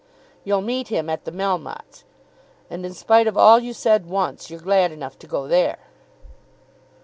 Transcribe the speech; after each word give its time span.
"You'll 0.43 0.63
meet 0.63 0.87
him 0.87 1.11
at 1.11 1.25
the 1.25 1.31
Melmottes', 1.31 2.05
and, 2.71 2.83
in 2.87 2.93
spite 2.95 3.27
of 3.27 3.37
all 3.37 3.59
you 3.59 3.71
said 3.71 4.07
once, 4.07 4.49
you're 4.49 4.59
glad 4.59 4.91
enough 4.91 5.19
to 5.19 5.27
go 5.27 5.47
there." 5.47 5.77